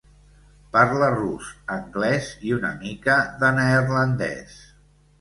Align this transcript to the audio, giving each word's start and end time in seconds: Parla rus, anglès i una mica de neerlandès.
Parla 0.75 1.09
rus, 1.15 1.51
anglès 1.77 2.33
i 2.49 2.57
una 2.59 2.75
mica 2.83 3.21
de 3.45 3.55
neerlandès. 3.63 4.61